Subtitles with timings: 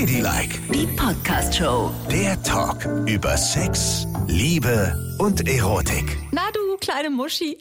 [0.00, 1.90] Ladylike, Die Podcast-Show.
[2.10, 6.18] der Talk über Sex, Liebe und Erotik.
[6.32, 7.56] Na du kleine Muschi.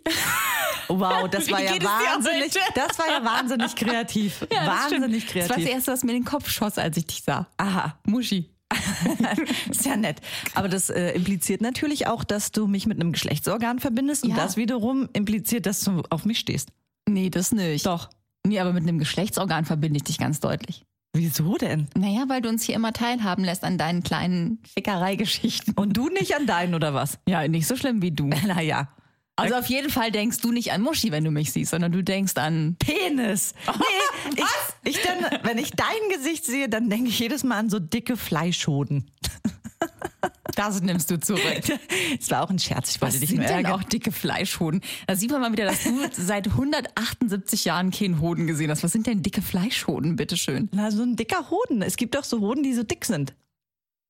[0.90, 4.46] Wow, das war ja wahnsinnig, das war ja wahnsinnig kreativ.
[4.52, 5.44] Ja, das wahnsinnig stimmt.
[5.46, 5.74] Das war das kreativ.
[5.76, 7.48] erste, was mir in den Kopf schoss, als ich dich sah.
[7.56, 8.50] Aha, Muschi.
[9.72, 10.20] ist ja nett.
[10.56, 14.36] Aber das äh, impliziert natürlich auch, dass du mich mit einem Geschlechtsorgan verbindest und Ja.
[14.36, 16.68] das wiederum impliziert, dass du auf mich stehst.
[17.08, 17.86] Nee, das nicht.
[17.86, 18.10] Doch.
[18.46, 20.84] Nee, aber mit einem Geschlechtsorgan verbinde ich dich ganz deutlich.
[21.16, 21.88] Wieso denn?
[21.96, 25.74] Naja, weil du uns hier immer teilhaben lässt an deinen kleinen Fickereigeschichten.
[25.76, 27.20] Und du nicht an deinen oder was?
[27.26, 28.30] Ja, nicht so schlimm wie du.
[28.46, 28.90] Naja.
[29.38, 32.04] Also auf jeden Fall denkst du nicht an Muschi, wenn du mich siehst, sondern du
[32.04, 33.54] denkst an Penis.
[34.28, 34.42] Nee,
[34.84, 37.80] ich, ich dann, wenn ich dein Gesicht sehe, dann denke ich jedes Mal an so
[37.80, 39.12] dicke Fleischhoden.
[40.56, 41.42] Das nimmst du zurück.
[42.20, 43.72] Das war auch ein Scherz, ich Was wollte dich nur denn ärgern.
[43.74, 44.82] auch dicke Fleischhoden?
[45.08, 48.84] Da sieht man mal wieder, dass du seit 178 Jahren keinen Hoden gesehen hast.
[48.84, 50.70] Was sind denn dicke Fleischhoden, bitteschön?
[50.72, 51.82] Na, so ein dicker Hoden.
[51.82, 53.34] Es gibt doch so Hoden, die so dick sind.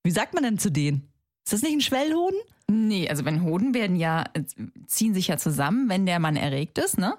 [0.03, 1.07] Wie sagt man denn zu denen?
[1.45, 2.39] Ist das nicht ein Schwellhoden?
[2.69, 4.25] Nee, also wenn Hoden werden ja,
[4.87, 7.15] ziehen sich ja zusammen, wenn der Mann erregt ist, ne?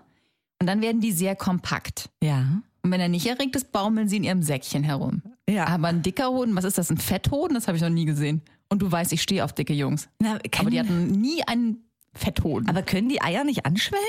[0.61, 2.09] Und dann werden die sehr kompakt.
[2.23, 2.63] Ja.
[2.83, 5.23] Und wenn er nicht erregt ist, baumeln sie in ihrem Säckchen herum.
[5.49, 5.67] Ja.
[5.69, 6.91] Aber ein dicker Hoden, was ist das?
[6.91, 7.55] Ein Fetthoden?
[7.55, 8.43] Das habe ich noch nie gesehen.
[8.69, 10.09] Und du weißt, ich stehe auf dicke Jungs.
[10.19, 12.69] Na, Aber die hatten nie einen Fetthoden.
[12.69, 14.03] aber können die Eier nicht anschwellen?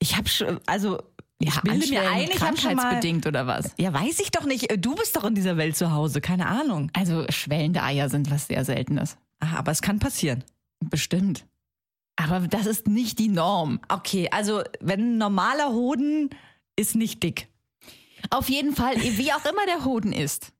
[0.00, 0.98] Ich habe schon, also
[1.38, 2.82] ich ja, bilde mir ein, ich habe schon mal.
[2.82, 3.72] krankheitsbedingt oder was?
[3.78, 4.68] Ja, weiß ich doch nicht.
[4.84, 6.90] Du bist doch in dieser Welt zu Hause, keine Ahnung.
[6.94, 9.18] Also schwellende Eier sind was sehr Seltenes.
[9.40, 10.42] Ah, aber es kann passieren.
[10.80, 11.46] Bestimmt.
[12.16, 13.80] Aber das ist nicht die Norm.
[13.88, 16.30] Okay, also wenn ein normaler Hoden
[16.76, 17.48] ist nicht dick.
[18.30, 20.52] Auf jeden Fall, wie auch immer der Hoden ist.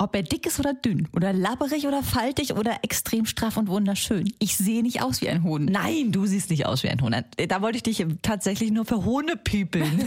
[0.00, 4.32] Ob er dick ist oder dünn oder labberig oder faltig oder extrem straff und wunderschön.
[4.38, 5.64] Ich sehe nicht aus wie ein Hoden.
[5.64, 7.24] Nein, du siehst nicht aus wie ein Hoden.
[7.48, 10.06] Da wollte ich dich tatsächlich nur für Hohne piepeln.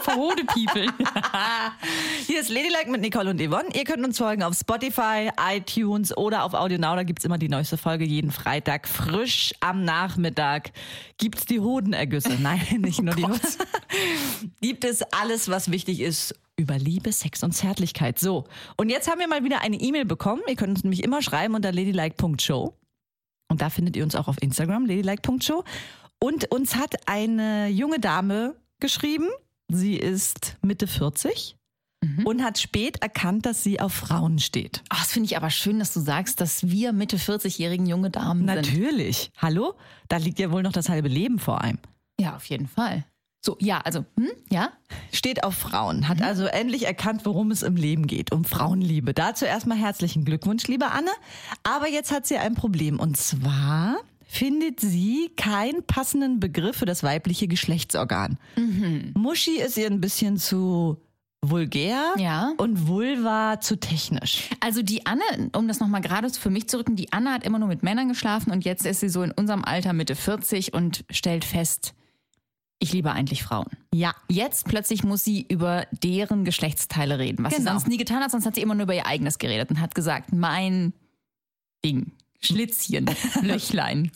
[0.00, 0.86] Verhode People.
[2.26, 3.68] Hier ist Ladylike mit Nicole und Yvonne.
[3.74, 6.96] Ihr könnt uns folgen auf Spotify, iTunes oder auf AudioNow.
[6.96, 8.88] Da gibt's immer die neueste Folge jeden Freitag.
[8.88, 10.72] Frisch am Nachmittag
[11.18, 12.38] gibt's die Hodenergüsse.
[12.40, 13.38] Nein, nicht nur die Hoden.
[14.62, 18.18] Gibt es alles, was wichtig ist über Liebe, Sex und Zärtlichkeit.
[18.18, 18.44] So,
[18.76, 20.42] und jetzt haben wir mal wieder eine E-Mail bekommen.
[20.48, 22.74] Ihr könnt uns nämlich immer schreiben unter ladylike.show.
[23.48, 25.64] Und da findet ihr uns auch auf Instagram, ladylike.show.
[26.18, 29.28] Und uns hat eine junge Dame geschrieben.
[29.68, 31.56] Sie ist Mitte 40
[32.24, 34.82] und hat spät erkannt, dass sie auf Frauen steht.
[34.90, 38.46] Ach, das finde ich aber schön, dass du sagst, dass wir Mitte 40-jährigen junge Damen
[38.46, 38.54] sind.
[38.54, 39.32] Natürlich.
[39.38, 39.74] Hallo?
[40.08, 41.78] Da liegt ja wohl noch das halbe Leben vor einem.
[42.20, 43.04] Ja, auf jeden Fall.
[43.44, 44.70] So, ja, also, hm, ja?
[45.12, 49.14] Steht auf Frauen, hat also endlich erkannt, worum es im Leben geht, um Frauenliebe.
[49.14, 51.10] Dazu erstmal herzlichen Glückwunsch, liebe Anne.
[51.62, 53.96] Aber jetzt hat sie ein Problem und zwar
[54.28, 58.38] findet sie keinen passenden Begriff für das weibliche Geschlechtsorgan.
[59.14, 60.96] Muschi ist ihr ein bisschen zu
[61.42, 62.52] vulgär Ja.
[62.56, 64.50] und Vulva zu technisch.
[64.58, 65.22] Also die Anne,
[65.54, 68.08] um das nochmal gerade für mich zu rücken, die Anne hat immer nur mit Männern
[68.08, 71.94] geschlafen und jetzt ist sie so in unserem Alter Mitte 40 und stellt fest,
[72.78, 73.66] ich liebe eigentlich Frauen.
[73.92, 74.14] Ja.
[74.28, 77.72] Jetzt plötzlich muss sie über deren Geschlechtsteile reden, was sie Genau.
[77.72, 79.94] sonst nie getan hat, sonst hat sie immer nur über ihr eigenes geredet und hat
[79.94, 80.92] gesagt, mein
[81.84, 83.06] Ding, Schlitzchen,
[83.42, 84.10] Löchlein.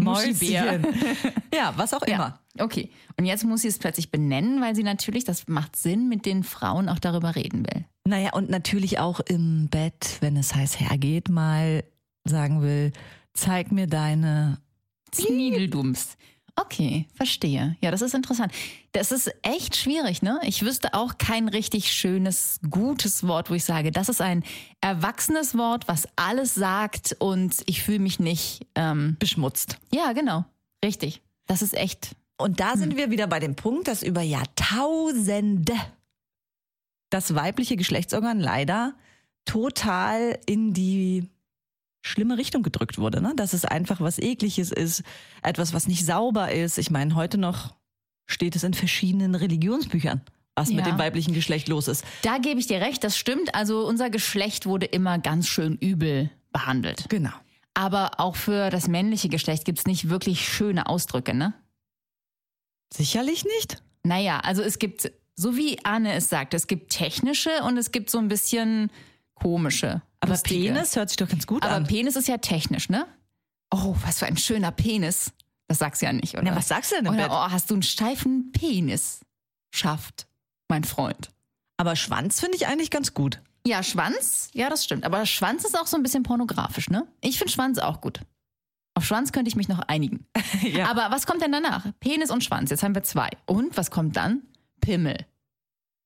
[0.00, 0.86] Mäuschen.
[1.54, 2.40] Ja, was auch immer.
[2.56, 2.90] Ja, okay.
[3.16, 6.42] Und jetzt muss sie es plötzlich benennen, weil sie natürlich, das macht Sinn, mit den
[6.42, 7.84] Frauen auch darüber reden will.
[8.04, 11.84] Naja, und natürlich auch im Bett, wenn es heiß hergeht, mal
[12.24, 12.92] sagen will,
[13.34, 14.58] zeig mir deine.
[15.12, 16.16] Zniedeldums.
[16.56, 17.76] Okay, verstehe.
[17.80, 18.52] Ja, das ist interessant.
[18.92, 20.40] Das ist echt schwierig, ne?
[20.44, 24.44] Ich wüsste auch kein richtig schönes, gutes Wort, wo ich sage, das ist ein
[24.80, 28.66] erwachsenes Wort, was alles sagt und ich fühle mich nicht.
[28.76, 29.78] Ähm, beschmutzt.
[29.92, 30.44] ja, genau.
[30.84, 31.22] Richtig.
[31.46, 32.14] Das ist echt.
[32.36, 35.74] Und da sind wir wieder bei dem Punkt, dass über Jahrtausende
[37.10, 38.94] das weibliche Geschlechtsorgan leider
[39.44, 41.28] total in die
[42.04, 43.32] schlimme Richtung gedrückt wurde, ne?
[43.34, 45.02] Dass es einfach was ekliges ist,
[45.42, 46.76] etwas, was nicht sauber ist.
[46.78, 47.74] Ich meine, heute noch
[48.26, 50.20] steht es in verschiedenen Religionsbüchern,
[50.54, 50.92] was mit Ja.
[50.92, 52.04] dem weiblichen Geschlecht los ist.
[52.22, 53.54] Da gebe ich dir recht, das stimmt.
[53.54, 57.06] Also unser Geschlecht wurde immer ganz schön übel behandelt.
[57.08, 57.32] Genau.
[57.72, 61.54] Aber auch für das männliche Geschlecht gibt's nicht wirklich schöne Ausdrücke, ne?
[62.92, 63.82] Sicherlich nicht.
[64.04, 68.10] Naja, also es gibt, so wie Anne es sagt, es gibt technische und es gibt
[68.10, 68.90] so ein bisschen
[69.34, 70.02] komische.
[70.24, 70.72] Aber lustige.
[70.72, 71.86] Penis hört sich doch ganz gut Aber an.
[71.86, 73.06] Penis ist ja technisch, ne?
[73.70, 75.32] Oh, was für ein schöner Penis.
[75.68, 76.42] Das sagst du ja nicht, oder?
[76.44, 77.32] Na, was sagst du denn im oder, Bett?
[77.32, 79.20] oh, hast du einen steifen Penis?
[79.74, 80.26] Schafft,
[80.68, 81.30] mein Freund.
[81.76, 83.40] Aber Schwanz finde ich eigentlich ganz gut.
[83.66, 85.04] Ja, Schwanz, ja, das stimmt.
[85.04, 87.06] Aber Schwanz ist auch so ein bisschen pornografisch, ne?
[87.22, 88.20] Ich finde Schwanz auch gut.
[88.94, 90.26] Auf Schwanz könnte ich mich noch einigen.
[90.62, 90.86] Ja.
[90.88, 91.84] Aber was kommt denn danach?
[92.00, 93.28] Penis und Schwanz, jetzt haben wir zwei.
[93.44, 94.42] Und was kommt dann?
[94.80, 95.26] Pimmel.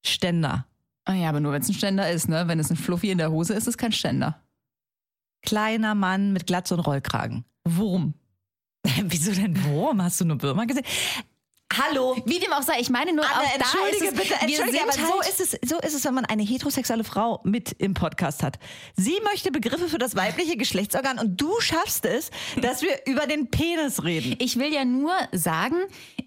[0.04, 0.66] Ständer.
[1.08, 2.49] Ah ja, aber nur wenn es ein Ständer ist, ne?
[2.49, 4.43] Wenn es ein Fluffy in der Hose ist, ist es kein Ständer.
[5.40, 7.46] Kleiner Mann mit Glatze und Rollkragen.
[7.64, 8.12] Wurm.
[9.05, 10.02] Wieso denn Wurm?
[10.02, 10.84] Hast du nur Würmer gesehen?
[11.72, 12.16] Hallo.
[12.24, 14.82] Wie dem auch sei, ich meine nur Anne, auch da entschuldige ist es, bitte, entschuldige,
[14.82, 17.92] aber so halt, ist, es, so ist es, wenn man eine heterosexuelle Frau mit im
[17.92, 18.58] Podcast hat.
[18.96, 22.30] Sie möchte Begriffe für das weibliche Geschlechtsorgan und du schaffst es,
[22.60, 24.36] dass wir über den Penis reden.
[24.38, 25.76] Ich will ja nur sagen,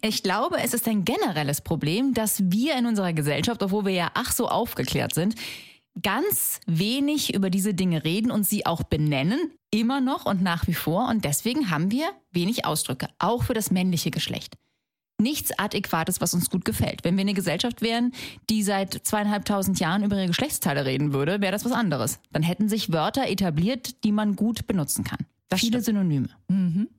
[0.02, 4.12] ich glaube, es ist ein generelles Problem, dass wir in unserer Gesellschaft, obwohl wir ja
[4.14, 5.36] ach so aufgeklärt sind,
[6.02, 10.74] ganz wenig über diese Dinge reden und sie auch benennen, immer noch und nach wie
[10.74, 11.10] vor.
[11.10, 14.56] Und deswegen haben wir wenig Ausdrücke, auch für das männliche Geschlecht.
[15.22, 17.04] Nichts Adäquates, was uns gut gefällt.
[17.04, 18.12] Wenn wir eine Gesellschaft wären,
[18.50, 22.20] die seit zweieinhalbtausend Jahren über ihre Geschlechtsteile reden würde, wäre das was anderes.
[22.32, 25.20] Dann hätten sich Wörter etabliert, die man gut benutzen kann.
[25.48, 25.86] Das Viele stimmt.
[25.86, 26.30] Synonyme.
[26.48, 26.90] Mhm.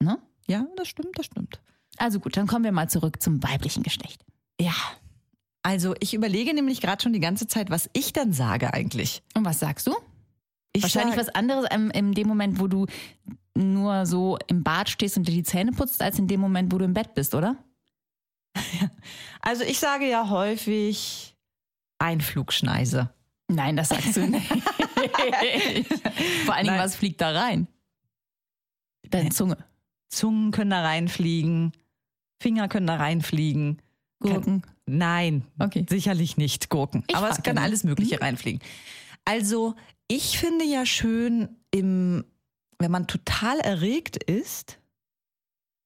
[0.00, 0.18] Ne?
[0.48, 1.60] Ja, das stimmt, das stimmt.
[1.96, 4.24] Also gut, dann kommen wir mal zurück zum weiblichen Geschlecht.
[4.60, 4.74] Ja.
[5.62, 9.22] Also ich überlege nämlich gerade schon die ganze Zeit, was ich dann sage eigentlich.
[9.34, 9.94] Und was sagst du?
[10.72, 12.86] Ich Wahrscheinlich sag, was anderes ähm, in dem Moment, wo du
[13.56, 16.78] nur so im Bad stehst und dir die Zähne putzt, als in dem Moment, wo
[16.78, 17.56] du im Bett bist, oder?
[19.42, 21.34] Also ich sage ja häufig
[21.98, 23.08] Einflugschneise.
[23.48, 24.46] Nein, das sagst du nicht.
[26.44, 26.78] Vor allen Dingen, Nein.
[26.78, 27.66] was fliegt da rein?
[29.08, 29.56] Deine Zunge.
[30.10, 31.72] Zungen können da reinfliegen,
[32.42, 33.80] Finger können da reinfliegen.
[34.20, 34.62] Gurken.
[34.86, 35.86] Nein, Okay.
[35.88, 37.04] sicherlich nicht Gurken.
[37.08, 38.60] Ich Aber es kann alles Mögliche reinfliegen.
[39.24, 39.74] Also
[40.10, 42.24] ich finde ja schön, im,
[42.78, 44.80] wenn man total erregt ist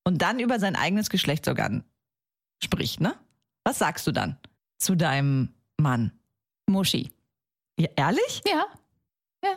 [0.02, 1.84] und dann über sein eigenes Geschlechtsorgan
[2.62, 3.14] spricht, ne?
[3.64, 4.38] Was sagst du dann
[4.78, 6.12] zu deinem Mann?
[6.66, 7.12] Muschi.
[7.78, 8.42] Ja, ehrlich?
[8.46, 8.64] Ja.
[9.44, 9.56] Ja.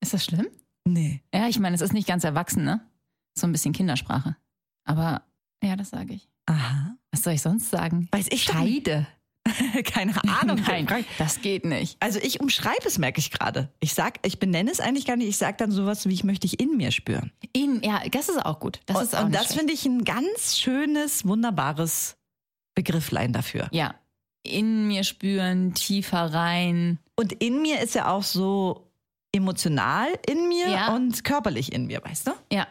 [0.00, 0.46] Ist das schlimm?
[0.84, 1.22] Nee.
[1.34, 2.80] Ja, ich meine, es ist nicht ganz erwachsen, ne?
[3.36, 4.36] So ein bisschen Kindersprache.
[4.84, 5.22] Aber
[5.64, 6.28] ja, das sage ich.
[6.46, 6.96] Aha.
[7.10, 8.08] Was soll ich sonst sagen?
[8.12, 8.44] Weiß ich.
[8.44, 9.08] Scheide.
[9.84, 10.60] Keine Ahnung.
[10.66, 10.86] Nein,
[11.18, 11.96] das geht nicht.
[12.00, 13.70] Also ich umschreibe es, merke ich gerade.
[13.80, 15.28] Ich sag, ich benenne es eigentlich gar nicht.
[15.28, 17.32] Ich sage dann sowas wie, ich möchte dich in mir spüren.
[17.52, 18.80] In, ja, das ist auch gut.
[18.86, 22.16] Das und ist auch und das finde ich ein ganz schönes, wunderbares
[22.74, 23.68] Begrifflein dafür.
[23.72, 23.94] Ja.
[24.42, 26.98] In mir spüren, tiefer rein.
[27.16, 28.86] Und in mir ist ja auch so
[29.32, 30.94] emotional in mir Ja.
[30.94, 32.32] und körperlich in mir, weißt du?
[32.52, 32.66] Ja.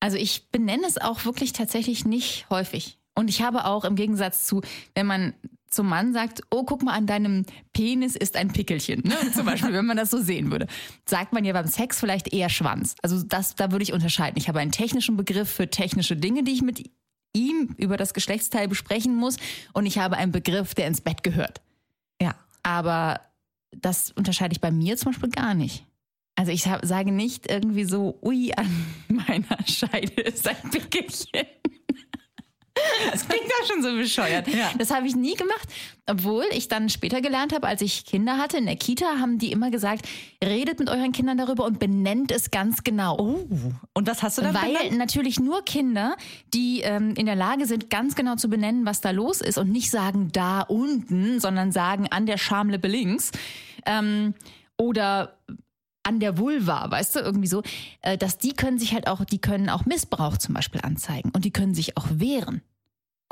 [0.00, 2.98] Also ich benenne es auch wirklich tatsächlich nicht häufig.
[3.14, 4.62] Und ich habe auch im Gegensatz zu,
[4.94, 5.34] wenn man
[5.72, 9.02] zum Mann sagt, oh, guck mal, an deinem Penis ist ein Pickelchen.
[9.04, 9.16] Ne?
[9.34, 10.66] Zum Beispiel, wenn man das so sehen würde.
[11.06, 12.94] Sagt man ja beim Sex vielleicht eher Schwanz.
[13.02, 14.36] Also das, da würde ich unterscheiden.
[14.36, 16.90] Ich habe einen technischen Begriff für technische Dinge, die ich mit
[17.34, 19.36] ihm über das Geschlechtsteil besprechen muss.
[19.72, 21.62] Und ich habe einen Begriff, der ins Bett gehört.
[22.20, 22.34] Ja.
[22.62, 23.20] Aber
[23.70, 25.84] das unterscheide ich bei mir zum Beispiel gar nicht.
[26.34, 31.46] Also ich sage nicht irgendwie so, ui, an meiner Scheide ist ein Pickelchen.
[33.66, 34.48] Schon so bescheuert.
[34.48, 34.70] Ja.
[34.78, 35.68] Das habe ich nie gemacht.
[36.06, 39.52] Obwohl ich dann später gelernt habe, als ich Kinder hatte in der Kita, haben die
[39.52, 40.06] immer gesagt,
[40.42, 43.16] redet mit euren Kindern darüber und benennt es ganz genau.
[43.18, 43.48] Oh.
[43.94, 44.98] Und was hast du dann Weil benannt?
[44.98, 46.16] natürlich nur Kinder,
[46.52, 49.70] die ähm, in der Lage sind, ganz genau zu benennen, was da los ist und
[49.70, 53.30] nicht sagen da unten, sondern sagen an der Schamlippe links
[53.86, 54.34] ähm,
[54.76, 55.38] oder
[56.02, 57.62] an der Vulva, weißt du, irgendwie so,
[58.00, 61.44] äh, dass die können sich halt auch, die können auch Missbrauch zum Beispiel anzeigen und
[61.44, 62.62] die können sich auch wehren.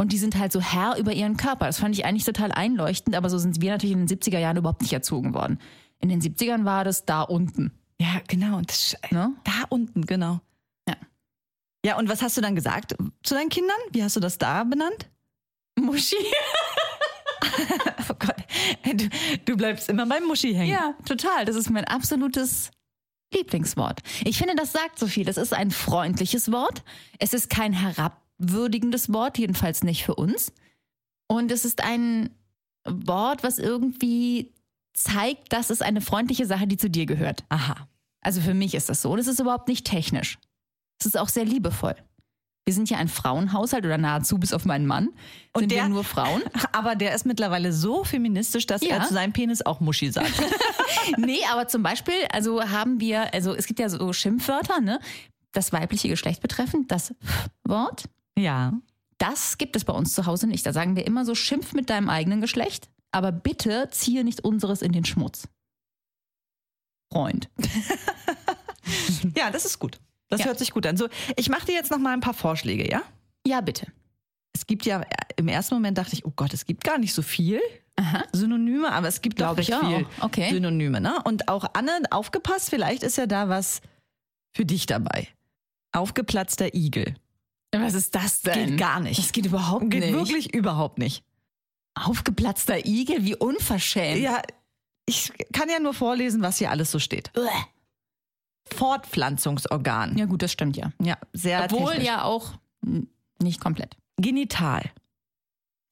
[0.00, 1.67] Und die sind halt so Herr über ihren Körper.
[1.67, 4.56] Das fand ich eigentlich total einleuchtend, aber so sind wir natürlich in den 70er Jahren
[4.56, 5.58] überhaupt nicht erzogen worden.
[5.99, 7.70] In den 70ern war das da unten.
[8.01, 8.63] Ja, genau.
[8.63, 9.34] Das, Ne?
[9.44, 10.41] da unten, genau.
[10.89, 10.96] Ja.
[11.84, 13.77] Ja, und was hast du dann gesagt zu deinen Kindern?
[13.93, 15.10] Wie hast du das da benannt?
[15.79, 16.17] Muschi.
[18.08, 18.36] Oh Gott,
[18.84, 19.08] du,
[19.44, 20.72] du bleibst immer beim Muschi hängen.
[20.72, 21.44] Ja, total.
[21.44, 22.70] Das ist mein absolutes
[23.32, 24.01] Lieblingswort.
[24.25, 25.29] Ich finde, das sagt so viel.
[25.29, 26.82] Es ist ein freundliches Wort.
[27.19, 27.72] Es ist kein
[28.41, 30.53] herabwürdigendes Wort, jedenfalls nicht für uns.
[31.29, 32.31] Und es ist ein
[32.87, 34.53] Wort, was irgendwie
[34.94, 37.44] zeigt, dass es eine freundliche Sache, die zu dir gehört.
[37.49, 37.89] Aha.
[38.23, 39.13] Also für mich ist das so.
[39.13, 40.39] Und es ist überhaupt nicht technisch.
[40.99, 41.94] Es ist auch sehr liebevoll.
[42.67, 45.09] Wir sind ja ein Frauenhaushalt oder nahezu bis auf meinen Mann.
[45.55, 46.43] Und sind der- wir nur Frauen?
[46.73, 48.97] Aber der ist mittlerweile so feministisch, dass Ja.
[48.97, 50.32] er zu seinem Penis auch Muschi sagt.
[51.17, 55.01] nee, aber zum Beispiel, also haben wir, also es gibt ja so Schimpfwörter, ne?
[55.53, 57.15] Das weibliche Geschlecht betreffend, das
[57.65, 58.05] Wort.
[58.41, 58.73] Ja.
[59.19, 60.65] Das gibt es bei uns zu Hause nicht.
[60.67, 64.81] Da sagen wir immer so, schimpf mit deinem eigenen Geschlecht, aber bitte ziehe nicht unseres
[64.82, 65.49] in den Schmutz.
[67.13, 67.49] Freund.
[69.37, 70.01] Ja, das ist gut.
[70.29, 70.47] Das Ja.
[70.47, 70.97] hört sich gut an.
[70.97, 73.03] So, ich mache dir jetzt noch mal ein paar Vorschläge, ja?
[73.47, 73.87] Ja, bitte.
[74.53, 75.03] Es gibt ja,
[75.37, 77.61] im ersten Moment dachte ich, oh Gott, es gibt gar nicht so viel
[77.97, 78.25] Aha.
[78.32, 79.89] Synonyme, aber es gibt doch Glaub ich recht auch.
[79.89, 80.51] viel Okay.
[80.51, 81.23] Synonyme, ne?
[81.25, 83.81] Und auch Anne, aufgepasst, vielleicht ist ja da was
[84.56, 85.29] für dich dabei.
[85.93, 87.15] Aufgeplatzter Igel.
[87.72, 88.70] Was ist das denn?
[88.70, 89.19] Geht gar nicht.
[89.19, 90.12] Das geht überhaupt Geht nicht.
[90.12, 91.24] wirklich überhaupt nicht.
[91.94, 94.20] Aufgeplatzter Igel, wie unverschämt.
[94.20, 94.43] Ja,
[95.06, 97.31] ich kann ja nur vorlesen, was hier alles so steht.
[98.72, 100.17] Fortpflanzungsorgan.
[100.17, 100.93] Ja, gut, das stimmt ja.
[101.03, 102.06] Ja, sehr Obwohl technisch.
[102.06, 102.55] ja auch
[103.43, 103.96] nicht komplett.
[104.17, 104.82] Genital.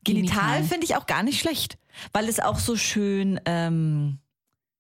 [0.04, 0.64] Genital, Genital.
[0.64, 1.78] finde ich auch gar nicht schlecht,
[2.12, 4.18] weil es auch so schön ähm,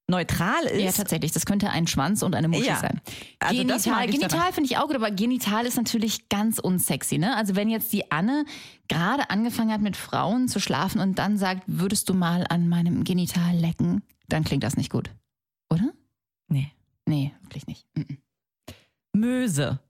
[0.08, 0.82] neutral ist.
[0.82, 1.32] Ja, tatsächlich.
[1.32, 2.76] Das könnte ein Schwanz und eine Muschi Ja.
[2.76, 3.00] sein.
[3.38, 7.18] Also genital genital finde ich auch gut, aber genital ist natürlich ganz unsexy.
[7.18, 7.36] Ne?
[7.36, 8.44] Also wenn jetzt die Anne
[8.88, 13.04] gerade angefangen hat, mit Frauen zu schlafen und dann sagt, würdest du mal an meinem
[13.04, 15.10] Genital lecken, dann klingt das nicht gut.
[15.70, 15.92] Oder?
[16.48, 16.72] Nee.
[17.06, 17.86] Nee, wirklich nicht.
[17.94, 18.18] Mhm.
[19.12, 19.80] Möse.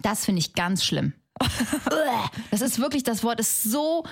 [0.00, 1.12] Das finde ich ganz schlimm.
[2.50, 4.04] das ist wirklich, das Wort ist so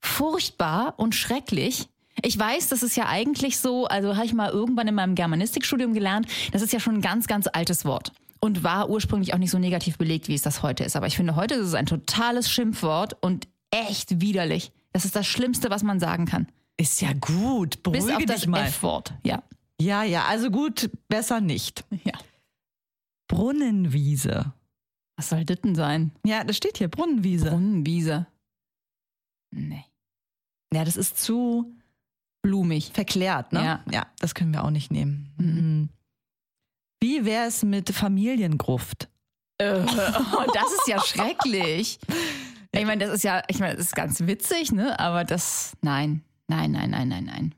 [0.00, 1.88] furchtbar und schrecklich.
[2.22, 5.94] Ich weiß, das ist ja eigentlich so, also habe ich mal irgendwann in meinem Germanistikstudium
[5.94, 9.50] gelernt, das ist ja schon ein ganz, ganz altes Wort und war ursprünglich auch nicht
[9.50, 10.96] so negativ belegt, wie es das heute ist.
[10.96, 14.72] Aber ich finde, heute ist es ein totales Schimpfwort und echt widerlich.
[14.92, 16.46] Das ist das Schlimmste, was man sagen kann.
[16.76, 17.82] Ist ja gut.
[17.82, 18.46] Bis Beruhige auf das.
[18.46, 19.14] F-Wort.
[19.24, 19.42] Ja.
[19.80, 21.84] Ja, ja, also gut, besser nicht.
[22.04, 22.12] ja.
[23.28, 24.52] Brunnenwiese.
[25.16, 26.12] Was soll das denn sein?
[26.24, 27.50] Ja, das steht hier, Brunnenwiese.
[27.50, 28.26] Brunnenwiese.
[29.50, 29.84] Nee.
[30.72, 31.74] ja, das ist zu
[32.48, 32.90] Blumig.
[32.92, 33.64] verklärt, ne?
[33.64, 33.80] Ja.
[33.90, 35.32] ja das können wir auch nicht nehmen.
[35.38, 35.46] Mhm.
[35.46, 35.88] Mhm.
[37.00, 39.08] Wie wäre es mit Familiengruft?
[39.58, 41.98] Äh, oh, das ist ja schrecklich.
[42.70, 45.00] Ich meine, das ist ja, ich meine, das ist ganz witzig, ne?
[45.00, 47.54] Aber das, nein, nein, nein, nein, nein, nein.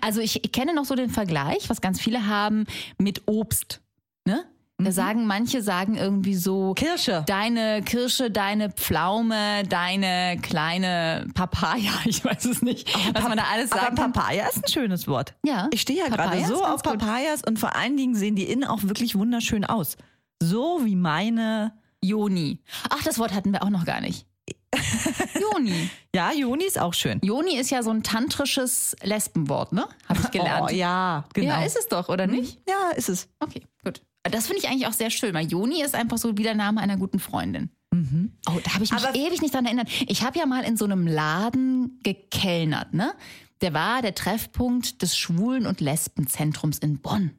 [0.00, 2.64] Also ich, ich kenne noch so den Vergleich, was ganz viele haben
[2.96, 3.82] mit Obst,
[4.26, 4.46] ne?
[4.84, 7.24] Da sagen manche sagen irgendwie so Kirsche.
[7.26, 13.72] deine Kirsche, deine Pflaume, deine kleine Papaya, ich weiß es nicht, was man da alles
[13.72, 14.12] Aber sagen kann.
[14.12, 15.34] Papaya ist ein schönes Wort.
[15.44, 16.98] Ja, Ich stehe ja gerade so auf gut.
[16.98, 19.96] Papayas und vor allen Dingen sehen die innen auch wirklich wunderschön aus.
[20.42, 21.72] So wie meine.
[22.04, 22.58] Joni.
[22.90, 24.26] Ach, das Wort hatten wir auch noch gar nicht.
[25.40, 25.88] Joni.
[26.14, 27.20] Ja, Joni ist auch schön.
[27.22, 29.86] Joni ist ja so ein tantrisches Lesbenwort, ne?
[30.08, 30.70] Habe ich gelernt.
[30.70, 31.48] Oh, ja, genau.
[31.60, 32.58] Ja, ist es doch, oder nicht?
[32.68, 33.28] Ja, ist es.
[33.38, 34.02] Okay, gut.
[34.24, 36.80] Das finde ich eigentlich auch sehr schön, weil Joni ist einfach so wie der Name
[36.80, 37.70] einer guten Freundin.
[37.94, 39.88] Oh, da habe ich mich Aber- ewig nicht dran erinnert.
[40.08, 43.12] Ich habe ja mal in so einem Laden gekellnert, ne?
[43.60, 47.32] Der war der Treffpunkt des Schwulen- und Lesbenzentrums in Bonn.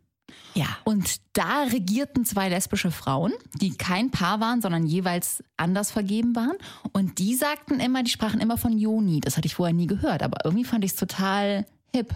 [0.54, 0.68] Ja.
[0.84, 6.56] Und da regierten zwei lesbische Frauen, die kein Paar waren, sondern jeweils anders vergeben waren.
[6.92, 9.20] Und die sagten immer, die sprachen immer von Joni.
[9.20, 12.16] Das hatte ich vorher nie gehört, aber irgendwie fand ich es total hip,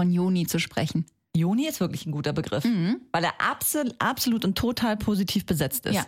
[0.00, 1.04] von Joni zu sprechen.
[1.34, 5.94] Joni ist wirklich ein guter Begriff, weil er absolut, absolut und total positiv besetzt ist.
[5.94, 6.06] Ja.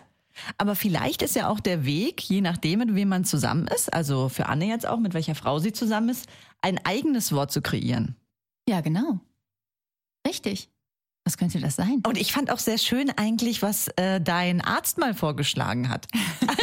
[0.59, 4.29] Aber vielleicht ist ja auch der Weg, je nachdem, mit wem man zusammen ist, also
[4.29, 6.29] für Anne jetzt auch, mit welcher Frau sie zusammen ist,
[6.61, 8.17] ein eigenes Wort zu kreieren.
[8.69, 9.21] Ja, genau.
[10.27, 10.71] Richtig.
[11.25, 12.03] Was könnte das sein?
[12.07, 16.07] Und ich fand auch sehr schön eigentlich, was äh, dein Arzt mal vorgeschlagen hat.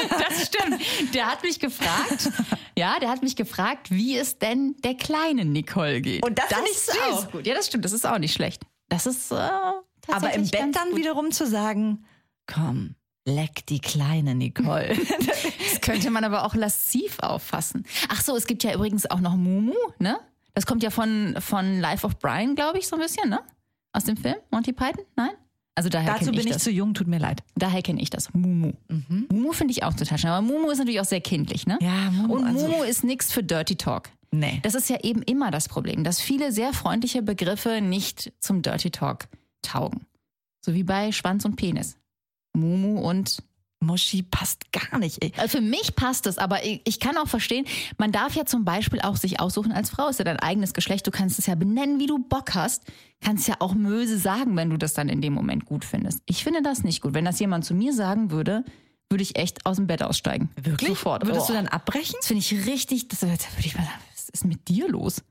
[0.10, 0.82] Das stimmt.
[1.14, 2.30] Der hat mich gefragt,
[2.78, 6.26] ja, der hat mich gefragt, wie es denn der kleinen Nicole geht.
[6.26, 6.98] Und das ich ist süß.
[7.12, 7.46] auch gut.
[7.46, 7.86] Ja, das stimmt.
[7.86, 8.64] Das ist auch nicht schlecht.
[8.90, 10.98] Das ist äh, tatsächlich Aber im Bett dann gut.
[11.00, 12.06] wiederum zu sagen,
[12.48, 14.96] komm, leck die kleine Nicole.
[15.72, 17.86] Das könnte man aber auch lasziv auffassen.
[18.10, 20.20] Ach so, es gibt ja übrigens auch noch Mumu, ne?
[20.54, 23.40] Das kommt ja von, von Life of Brian, glaube ich, so ein bisschen, ne?
[23.94, 25.04] Aus dem Film Monty Python?
[25.16, 25.32] Nein?
[25.76, 27.44] Also daher Dazu bin ich ich zu jung, tut mir leid.
[27.56, 28.34] Daher kenne ich das.
[28.34, 28.74] Mumu.
[29.30, 30.30] Mumu finde ich auch total schön.
[30.30, 31.78] Aber Mumu ist natürlich auch sehr kindlich, ne?
[31.82, 34.10] Ja, Mumu, Und also- Mumu ist nichts für Dirty Talk.
[34.32, 34.60] Nee.
[34.64, 38.92] Das ist ja eben immer das Problem, dass viele sehr freundliche Begriffe nicht zum Dirty
[38.92, 39.28] Talk
[39.62, 40.06] taugen.
[40.64, 41.98] So wie bei Schwanz und Penis.
[42.54, 43.42] Mumu und
[43.82, 45.24] Muschi passt gar nicht.
[45.24, 45.34] Ey.
[45.38, 47.66] also für mich passt es, aber ich, ich kann auch verstehen,
[47.98, 51.06] man darf ja zum Beispiel auch sich aussuchen als Frau, ist ja dein eigenes Geschlecht,
[51.08, 52.84] du kannst es ja benennen, wie du Bock hast,
[53.22, 56.22] kannst ja auch Möse sagen, wenn du das dann in dem Moment gut findest.
[56.26, 57.14] Ich finde das nicht gut.
[57.14, 58.64] Wenn das jemand zu mir sagen würde,
[59.10, 60.50] würde ich echt aus dem Bett aussteigen.
[60.88, 61.26] Sofort.
[61.26, 61.56] Würdest du Oh.
[61.56, 62.16] dann abbrechen?
[62.20, 65.22] Das finde ich richtig, das, da würde ich mal sagen, was ist mit dir los?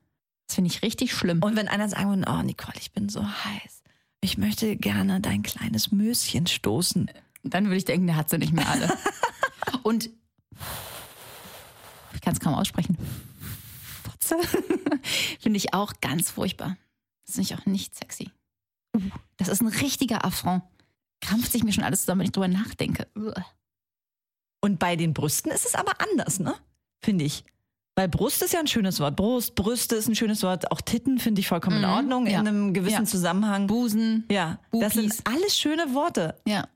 [0.49, 1.42] Das finde ich richtig schlimm.
[1.42, 3.83] Und wenn einer sagen würde, oh Nicole, ich bin so heiß.
[4.21, 7.09] Ich möchte gerne dein kleines Möschen stoßen.
[7.42, 8.88] Dann würde ich denken, der hat sie nicht mehr alle.
[9.82, 10.11] Und
[12.14, 12.97] ich kann es kaum aussprechen.
[14.04, 14.37] Fotze.
[15.40, 16.76] Finde ich auch ganz furchtbar.
[17.26, 18.30] Das finde ich auch nicht sexy.
[19.37, 20.62] Das ist ein richtiger Affront.
[21.20, 23.06] Krampft sich mir schon alles zusammen, wenn ich drüber nachdenke.
[24.61, 26.54] Und bei den Brüsten ist es aber anders, ne?
[27.02, 27.44] Finde ich.
[27.97, 29.16] Weil Brust ist ja ein schönes Wort.
[29.16, 30.70] Brust, Brüste ist ein schönes Wort.
[30.73, 32.40] Auch Titten finde ich vollkommen in Mhm, Ordnung ja.
[32.40, 33.04] in einem gewissen Ja.
[33.04, 33.66] Zusammenhang.
[33.66, 34.25] Busen.
[34.30, 34.94] ja, das Bupis.
[34.94, 36.37] sind alles schöne Worte.
[36.47, 36.66] Ja.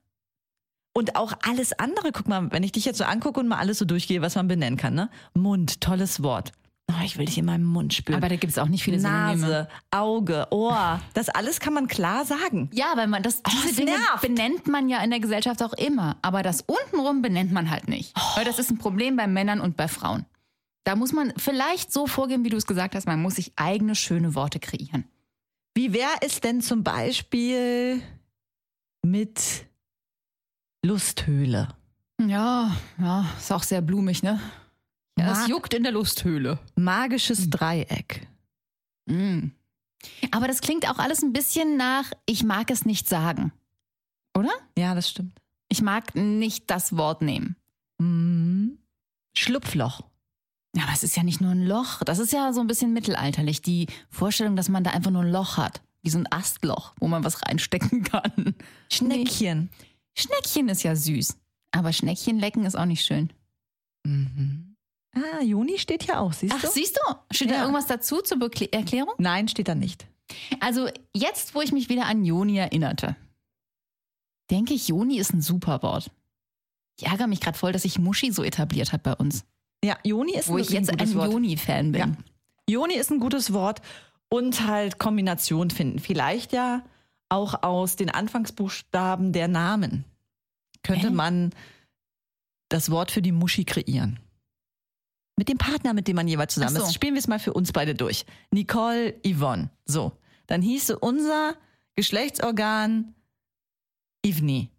[0.96, 3.78] Und auch alles andere, guck mal, wenn ich dich jetzt so angucke und mal alles
[3.78, 5.10] so durchgehe, was man benennen kann, ne?
[5.34, 6.52] Mund, tolles Wort.
[6.90, 8.18] Oh, ich will dich in meinem Mund spüren.
[8.18, 9.40] Aber da gibt es auch nicht viele Synonyme.
[9.40, 11.00] Nase, Auge, Ohr.
[11.14, 12.68] Das alles kann man klar sagen.
[12.72, 14.20] Ja, weil man das, diese das Dinge nervt.
[14.20, 16.16] benennt man ja in der Gesellschaft auch immer.
[16.22, 18.14] Aber das untenrum benennt man halt nicht.
[18.36, 20.26] Weil das ist ein Problem bei Männern und bei Frauen.
[20.84, 23.94] Da muss man vielleicht so vorgehen, wie du es gesagt hast, man muss sich eigene
[23.94, 25.04] schöne Worte kreieren.
[25.74, 28.02] Wie wäre es denn zum Beispiel
[29.02, 29.66] mit
[30.84, 31.68] Lusthöhle?
[32.20, 34.38] Ja, ja, ist auch sehr blumig, ne?
[35.18, 36.58] Ja, es juckt in der Lusthöhle.
[36.76, 38.28] Magisches Dreieck.
[39.06, 39.48] Mm.
[40.30, 43.52] Aber das klingt auch alles ein bisschen nach, ich mag es nicht sagen.
[44.36, 44.52] Oder?
[44.76, 45.40] Ja, das stimmt.
[45.68, 47.56] Ich mag nicht das Wort nehmen.
[47.98, 48.78] Mhm.
[49.36, 50.02] Schlupfloch.
[50.76, 52.02] Ja, aber es ist ja nicht nur ein Loch.
[52.04, 53.62] Das ist ja so ein bisschen mittelalterlich.
[53.62, 55.82] Die Vorstellung, dass man da einfach nur ein Loch hat.
[56.02, 58.54] Wie so ein Astloch, wo man was reinstecken kann.
[58.92, 59.70] Schneckchen.
[60.16, 61.36] Schneckchen ist ja süß.
[61.72, 63.32] Aber Schneckchen lecken ist auch nicht schön.
[64.04, 64.76] Mhm.
[65.16, 66.68] Ah, Juni steht hier auch, siehst Ach, du?
[66.68, 67.14] siehst du?
[67.32, 67.60] Steht da Ja.
[67.62, 69.14] irgendwas dazu zur Bekle Erklärung?
[69.18, 70.06] Nein, steht da nicht.
[70.60, 73.14] Also jetzt, wo ich mich wieder an Joni erinnerte,
[74.50, 76.10] denke ich, Joni ist ein super Wort.
[76.98, 79.44] Ich ärgere mich gerade voll, dass sich Muschi so etabliert hat bei uns.
[79.84, 81.30] Ja, Joni ist Wo ich wirklich jetzt ein ein.
[81.30, 82.00] Joni-Fan bin.
[82.00, 82.16] Ja.
[82.68, 83.82] Joni ist ein gutes Wort
[84.28, 85.98] und halt Kombination finden.
[85.98, 86.82] Vielleicht ja
[87.28, 90.04] auch aus den Anfangsbuchstaben der Namen
[90.82, 91.14] könnte Hä?
[91.14, 91.50] man
[92.68, 94.18] das Wort für die Muschi kreieren.
[95.36, 96.82] Mit dem Partner, mit dem man jeweils zusammen so.
[96.84, 96.94] ist.
[96.94, 98.24] Spielen wir es mal für uns beide durch.
[98.52, 99.70] Nicole, Yvonne.
[99.84, 100.12] So.
[100.46, 101.56] Dann hieße unser
[101.96, 103.14] Geschlechtsorgan
[104.24, 104.70] Ivni.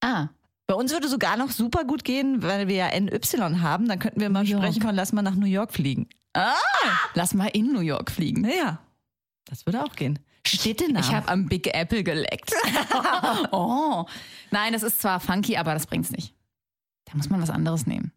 [0.00, 0.28] Ah,
[0.66, 3.20] Bei uns würde sogar noch super gut gehen, weil wir ja NY
[3.60, 3.86] haben.
[3.88, 4.62] Dann könnten wir mal New York.
[4.64, 6.08] sprechen von lass mal nach New York fliegen.
[7.14, 8.42] lass mal in New York fliegen.
[8.42, 8.80] Naja,
[9.44, 10.18] das würde auch gehen.
[10.46, 11.00] Städtenamen.
[11.08, 12.52] Ich habe am Big Apple geleckt.
[13.52, 14.04] oh.
[14.50, 16.34] Nein, das ist zwar funky, aber das bringt's nicht.
[17.04, 18.12] Da muss man was anderes nehmen.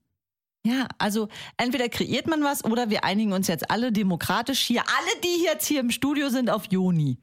[0.66, 1.28] ja, also
[1.58, 5.68] entweder kreiert man was oder wir einigen uns jetzt alle demokratisch hier, alle, die jetzt
[5.68, 7.20] hier im Studio sind, auf Joni.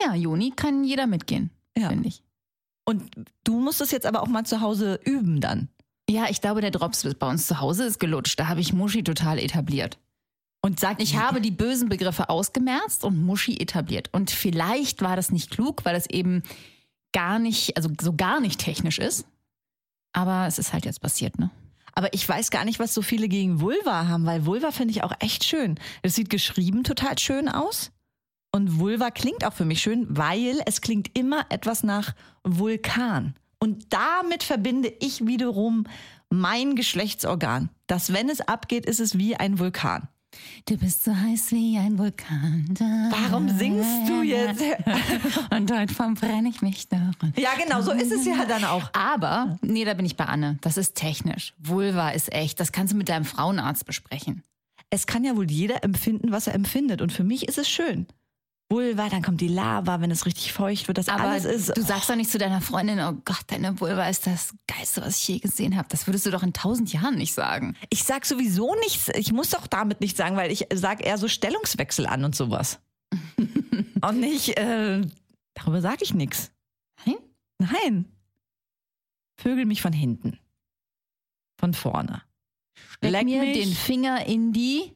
[0.00, 1.88] Ja, Joni kann jeder mitgehen, Ja.
[1.88, 2.22] finde ich.
[2.84, 3.10] Und
[3.44, 5.68] du musst es jetzt aber auch mal zu Hause üben dann.
[6.08, 8.38] Ja, ich glaube, der Drops bei uns zu Hause ist gelutscht.
[8.40, 9.98] Da habe ich Muschi total etabliert.
[10.60, 14.08] Und sag, Ich habe die bösen Begriffe ausgemerzt und Muschi etabliert.
[14.12, 16.42] Und vielleicht war das nicht klug, weil es eben
[17.12, 19.26] gar nicht, also so gar nicht technisch ist.
[20.12, 21.50] Aber es ist halt jetzt passiert, ne?
[21.94, 25.02] Aber ich weiß gar nicht, was so viele gegen Vulva haben, weil Vulva finde ich
[25.02, 25.80] auch echt schön.
[26.02, 27.90] Es sieht geschrieben total schön aus.
[28.52, 33.34] Und Vulva klingt auch für mich schön, weil es klingt immer etwas nach Vulkan.
[33.58, 35.84] Und damit verbinde ich wiederum
[36.30, 37.68] mein Geschlechtsorgan.
[37.88, 40.08] Dass wenn es abgeht, ist es wie ein Vulkan.
[40.66, 42.74] Du bist so heiß wie ein Vulkan.
[43.10, 44.62] Warum singst du jetzt?
[45.50, 47.32] Und heute verbrenne ich mich daran.
[47.36, 48.90] Ja, genau, so ist es ja dann auch.
[48.92, 50.58] Aber, nee, da bin ich bei Anne.
[50.60, 51.54] Das ist technisch.
[51.58, 52.60] Vulva ist echt.
[52.60, 54.42] Das kannst du mit deinem Frauenarzt besprechen.
[54.90, 57.00] Es kann ja wohl jeder empfinden, was er empfindet.
[57.00, 58.06] Und für mich ist es schön.
[58.70, 60.98] Vulva, dann kommt die Lava, wenn es richtig feucht wird.
[60.98, 61.74] Das Aber alles ist.
[61.76, 65.16] du sagst doch nicht zu deiner Freundin, oh Gott, deine Vulva ist das Geilste, was
[65.18, 65.88] ich je gesehen habe.
[65.90, 67.76] Das würdest du doch in tausend Jahren nicht sagen.
[67.88, 69.08] Ich sag sowieso nichts.
[69.14, 72.78] Ich muss doch damit nichts sagen, weil ich sag eher so Stellungswechsel an und sowas.
[74.02, 75.00] und nicht, äh,
[75.54, 76.50] darüber sage ich nichts.
[77.06, 77.16] Nein?
[77.58, 78.04] Nein.
[79.40, 80.38] Vögel mich von hinten.
[81.58, 82.22] Von vorne.
[82.98, 83.58] Steck Leck mir mich.
[83.58, 84.94] den Finger in die.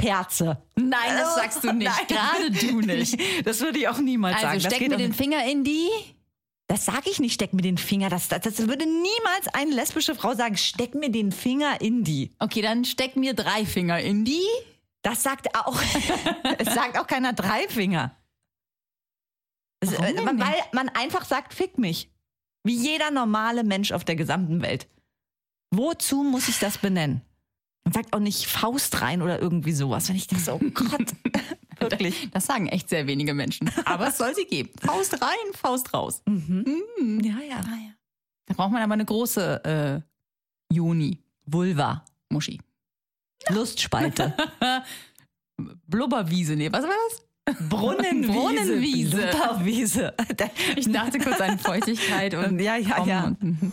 [0.00, 0.62] Poperze.
[0.76, 1.90] Nein, das sagst du nicht.
[1.90, 2.06] Nein.
[2.08, 3.18] Gerade du nicht.
[3.46, 4.62] Das würde ich auch niemals Also sagen.
[4.62, 5.12] Das steck mir den.
[5.14, 5.88] Finger in die.
[6.66, 8.10] Das sage ich nicht, steck mir den Finger.
[8.10, 12.30] Das, das, das würde niemals eine lesbische Frau sagen, steck mir den Finger in die.
[12.38, 14.46] Okay, dann steck mir drei Finger in die.
[15.02, 15.80] Das sagt auch,
[16.58, 18.16] es sagt auch keiner drei Finger.
[19.80, 20.00] Es- nicht?
[20.24, 22.10] weil man einfach sagt, fick mich.
[22.62, 24.86] Wie jeder normale Mensch auf der gesamten Welt.
[25.72, 27.22] Wozu muss ich das benennen?
[27.84, 30.08] Man sagt auch nicht Faust rein oder irgendwie sowas.
[30.08, 31.12] Wenn ich denke, so, oh Gott,
[31.80, 32.30] wirklich.
[32.32, 33.70] Das sagen echt sehr wenige Menschen.
[33.84, 34.70] Aber es soll sie geben.
[34.80, 36.22] Faust rein, Faust raus.
[36.26, 37.20] Mhm.
[37.22, 37.56] Ja, ja.
[37.56, 37.92] Ah, ja.
[38.46, 40.02] Da braucht man aber eine große
[40.70, 41.18] äh, Juni.
[41.46, 42.04] Vulva.
[42.28, 42.60] Muschi.
[43.48, 44.34] Lustspalte.
[45.86, 47.68] Blubberwiese, nee, was war das?
[47.68, 48.32] Brunnenwiese.
[48.32, 49.16] Brunnenwiese.
[49.16, 50.14] Blubberwiese.
[50.76, 53.24] Ich dachte kurz an Feuchtigkeit und Ja, ja, Kommen ja.
[53.24, 53.72] Und, mhm.